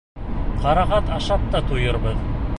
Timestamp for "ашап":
1.19-1.47